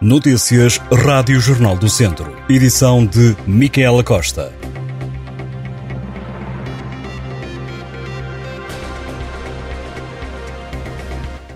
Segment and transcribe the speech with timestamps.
[0.00, 2.36] Notícias Rádio Jornal do Centro.
[2.48, 4.52] Edição de Micaela Costa.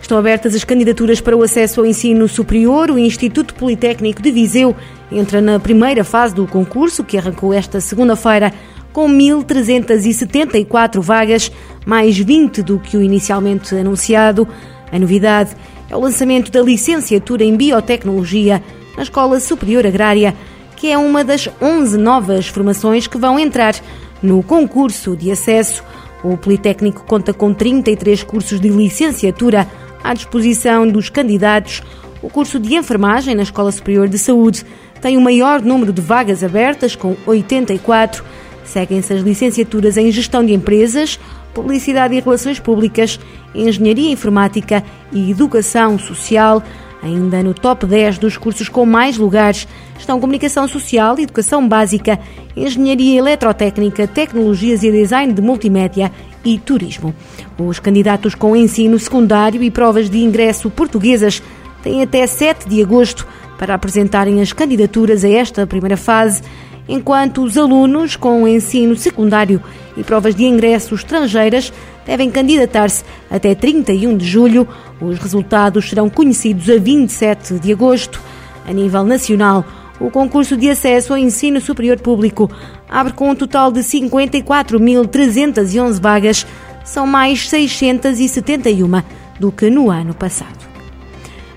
[0.00, 2.90] Estão abertas as candidaturas para o acesso ao ensino superior.
[2.90, 4.74] O Instituto Politécnico de Viseu
[5.10, 8.50] entra na primeira fase do concurso, que arrancou esta segunda-feira,
[8.94, 11.52] com 1.374 vagas,
[11.84, 14.48] mais 20 do que o inicialmente anunciado.
[14.92, 15.56] A novidade
[15.88, 18.62] é o lançamento da licenciatura em Biotecnologia
[18.94, 20.36] na Escola Superior Agrária,
[20.76, 23.74] que é uma das 11 novas formações que vão entrar
[24.22, 25.82] no concurso de acesso.
[26.22, 29.66] O Politécnico conta com 33 cursos de licenciatura
[30.04, 31.82] à disposição dos candidatos.
[32.20, 34.64] O curso de enfermagem na Escola Superior de Saúde
[35.00, 38.22] tem o maior número de vagas abertas, com 84.
[38.64, 41.18] Seguem-se as licenciaturas em Gestão de Empresas,
[41.54, 43.18] Publicidade e Relações Públicas,
[43.54, 46.62] Engenharia Informática e Educação Social.
[47.02, 49.66] Ainda no top 10 dos cursos com mais lugares
[49.98, 52.18] estão Comunicação Social, Educação Básica,
[52.56, 56.12] Engenharia Eletrotécnica, Tecnologias e Design de Multimédia
[56.44, 57.14] e Turismo.
[57.58, 61.42] Os candidatos com ensino secundário e provas de ingresso portuguesas
[61.82, 63.26] têm até 7 de agosto
[63.58, 66.42] para apresentarem as candidaturas a esta primeira fase
[66.88, 69.62] enquanto os alunos com ensino secundário
[69.96, 71.72] e provas de ingresso estrangeiras
[72.04, 74.66] devem candidatar-se até 31 de julho.
[75.00, 78.20] Os resultados serão conhecidos a 27 de agosto.
[78.66, 79.64] A nível nacional,
[80.00, 82.50] o concurso de acesso ao ensino superior público
[82.88, 86.46] abre com um total de 54.311 vagas,
[86.84, 89.02] são mais 671
[89.38, 90.71] do que no ano passado.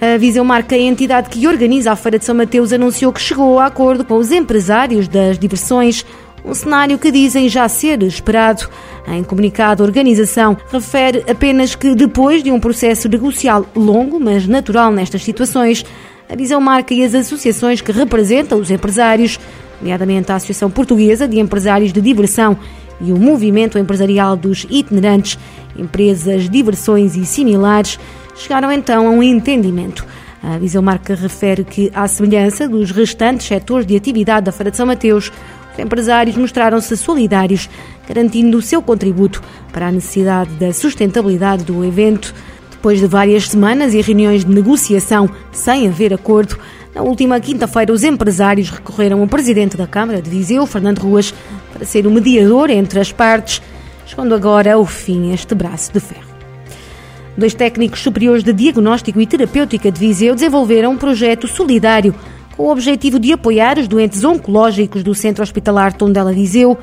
[0.00, 3.58] A Viseu Marca, a entidade que organiza a Feira de São Mateus, anunciou que chegou
[3.58, 6.06] a acordo com os empresários das diversões,
[6.42, 8.66] um cenário que dizem já ser esperado.
[9.06, 14.90] Em comunicado, a organização refere apenas que depois de um processo negocial longo, mas natural
[14.90, 15.84] nestas situações,
[16.30, 19.38] a Viseu Marca e as associações que representam os empresários,
[19.82, 22.56] nomeadamente a Associação Portuguesa de Empresários de Diversão
[23.02, 25.38] e o Movimento Empresarial dos Itinerantes,
[25.76, 27.98] Empresas, Diversões e Similares,
[28.40, 30.06] chegaram então a um entendimento.
[30.42, 34.76] A Viseu Marca refere que, à semelhança dos restantes setores de atividade da Feira de
[34.76, 35.30] São Mateus,
[35.72, 37.68] os empresários mostraram-se solidários,
[38.08, 39.42] garantindo o seu contributo
[39.72, 42.34] para a necessidade da sustentabilidade do evento.
[42.70, 46.58] Depois de várias semanas e reuniões de negociação sem haver acordo,
[46.94, 51.34] na última quinta-feira os empresários recorreram ao presidente da Câmara de Viseu, Fernando Ruas,
[51.72, 53.60] para ser o mediador entre as partes,
[54.06, 56.29] chegando agora ao fim este braço de ferro.
[57.36, 62.14] Dois técnicos superiores de diagnóstico e terapêutica de Viseu desenvolveram um projeto solidário
[62.56, 66.76] com o objetivo de apoiar os doentes oncológicos do Centro Hospitalar Tondela Viseu.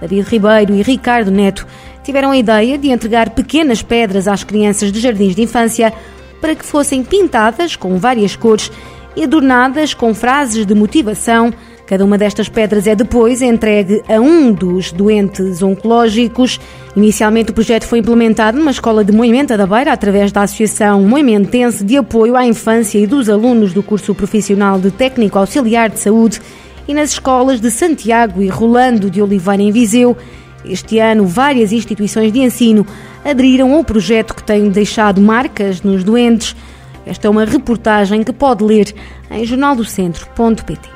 [0.00, 1.66] David Ribeiro e Ricardo Neto
[2.02, 5.92] tiveram a ideia de entregar pequenas pedras às crianças de jardins de infância
[6.40, 8.70] para que fossem pintadas com várias cores
[9.16, 11.52] e adornadas com frases de motivação
[11.86, 16.58] Cada uma destas pedras é depois entregue a um dos doentes oncológicos.
[16.96, 21.84] Inicialmente, o projeto foi implementado numa escola de Moimenta da Beira, através da Associação Moimentense
[21.84, 26.40] de Apoio à Infância e dos alunos do curso profissional de Técnico Auxiliar de Saúde,
[26.88, 30.16] e nas escolas de Santiago e Rolando de Oliveira, em Viseu.
[30.64, 32.86] Este ano, várias instituições de ensino
[33.22, 36.56] aderiram ao projeto que tem deixado marcas nos doentes.
[37.04, 38.94] Esta é uma reportagem que pode ler
[39.30, 40.93] em jornaldocentro.pt.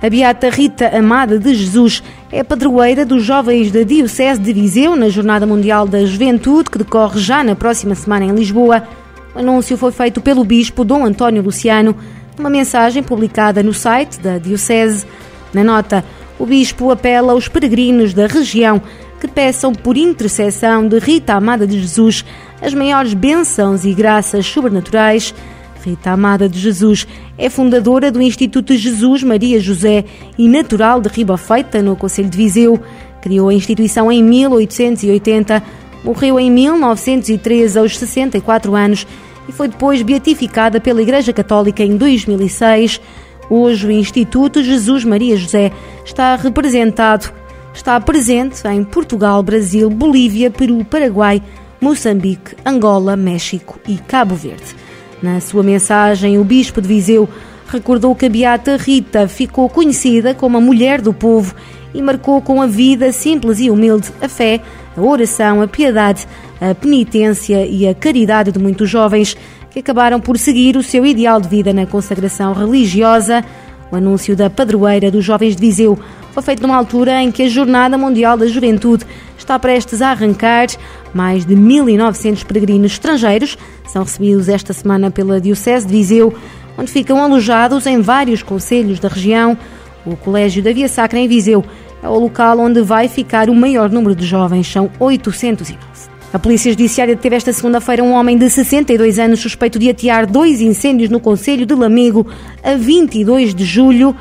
[0.00, 5.08] A Beata Rita Amada de Jesus é padroeira dos jovens da Diocese de Viseu na
[5.08, 8.84] Jornada Mundial da Juventude, que decorre já na próxima semana em Lisboa.
[9.34, 11.96] O anúncio foi feito pelo Bispo Dom António Luciano,
[12.36, 15.04] numa mensagem publicada no site da Diocese.
[15.52, 16.04] Na nota,
[16.38, 18.80] o Bispo apela aos peregrinos da região
[19.20, 22.24] que peçam por intercessão de Rita Amada de Jesus
[22.62, 25.34] as maiores bênçãos e graças sobrenaturais
[25.88, 27.06] Rita Amada de Jesus
[27.38, 30.04] é fundadora do Instituto Jesus Maria José
[30.36, 32.78] e natural de Riba Feita, no Conselho de Viseu.
[33.22, 35.62] Criou a instituição em 1880,
[36.04, 39.06] morreu em 1913 aos 64 anos
[39.48, 43.00] e foi depois beatificada pela Igreja Católica em 2006.
[43.48, 45.72] Hoje o Instituto Jesus Maria José
[46.04, 47.32] está representado,
[47.72, 51.42] está presente em Portugal, Brasil, Bolívia, Peru, Paraguai,
[51.80, 54.77] Moçambique, Angola, México e Cabo Verde.
[55.22, 57.28] Na sua mensagem, o Bispo de Viseu
[57.68, 61.54] recordou que a Beata Rita ficou conhecida como a mulher do povo
[61.92, 64.60] e marcou com a vida simples e humilde a fé,
[64.96, 66.26] a oração, a piedade,
[66.60, 69.36] a penitência e a caridade de muitos jovens
[69.70, 73.44] que acabaram por seguir o seu ideal de vida na consagração religiosa.
[73.90, 75.98] O anúncio da padroeira dos jovens de Viseu
[76.32, 79.04] foi feito numa altura em que a Jornada Mundial da Juventude
[79.36, 80.68] está prestes a arrancar.
[81.14, 86.34] Mais de 1.900 peregrinos estrangeiros são recebidos esta semana pela Diocese de Viseu.
[86.76, 89.56] onde ficam alojados em vários conselhos da região.
[90.06, 91.64] O Colégio da Via Sacra em Viseu
[92.02, 95.76] é o local onde vai ficar o maior número de jovens, são 809.
[96.32, 100.60] A Polícia Judiciária deteve esta segunda-feira um homem de 62 anos suspeito de atear dois
[100.60, 102.26] incêndios no Conselho de Lamego
[102.62, 104.14] a 22 de julho.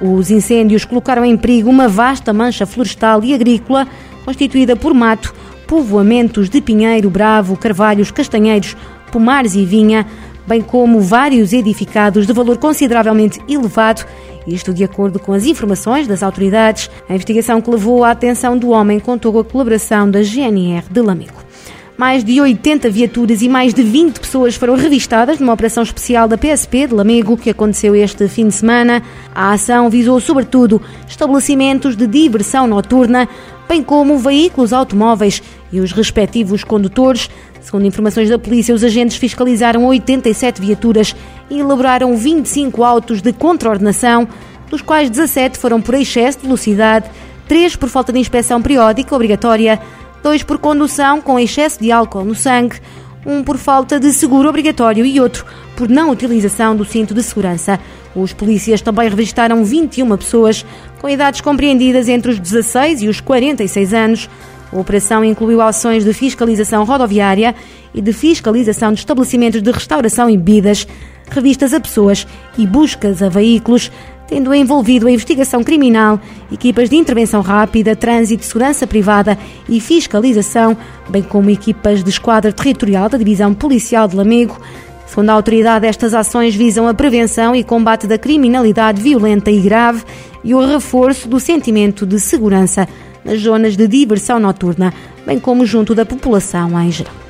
[0.00, 3.86] Os incêndios colocaram em perigo uma vasta mancha florestal e agrícola
[4.24, 5.34] constituída por mato,
[5.66, 8.76] povoamentos de pinheiro, bravo, carvalhos, castanheiros,
[9.12, 10.06] pomares e vinha,
[10.46, 14.04] bem como vários edificados de valor consideravelmente elevado
[14.46, 16.90] isto de acordo com as informações das autoridades.
[17.08, 21.00] A investigação que levou à atenção do homem contou com a colaboração da GNR de
[21.00, 21.49] Lamigo.
[22.00, 26.38] Mais de 80 viaturas e mais de 20 pessoas foram revistadas numa operação especial da
[26.38, 29.02] PSP de Lamego que aconteceu este fim de semana.
[29.34, 33.28] A ação visou, sobretudo, estabelecimentos de diversão noturna,
[33.68, 37.28] bem como veículos automóveis e os respectivos condutores.
[37.60, 41.14] Segundo informações da polícia, os agentes fiscalizaram 87 viaturas
[41.50, 44.26] e elaboraram 25 autos de contraordenação,
[44.70, 47.10] dos quais 17 foram por excesso de velocidade,
[47.46, 49.78] 3 por falta de inspeção periódica obrigatória
[50.22, 52.80] dois por condução com excesso de álcool no sangue,
[53.24, 55.44] um por falta de seguro obrigatório e outro
[55.76, 57.80] por não utilização do cinto de segurança.
[58.14, 60.66] Os polícias também revistaram 21 pessoas
[61.00, 64.30] com idades compreendidas entre os 16 e os 46 anos.
[64.70, 67.54] A operação incluiu ações de fiscalização rodoviária
[67.94, 70.86] e de fiscalização de estabelecimentos de restauração e bebidas,
[71.30, 72.26] revistas a pessoas
[72.58, 73.90] e buscas a veículos,
[74.30, 76.20] tendo envolvido a investigação criminal,
[76.52, 79.36] equipas de intervenção rápida, trânsito, segurança privada
[79.68, 80.76] e fiscalização,
[81.08, 84.56] bem como equipas de esquadra territorial da Divisão Policial de Lamego.
[85.04, 90.04] Segundo a autoridade, estas ações visam a prevenção e combate da criminalidade violenta e grave
[90.44, 92.86] e o reforço do sentimento de segurança
[93.24, 94.94] nas zonas de diversão noturna,
[95.26, 97.29] bem como junto da população em geral.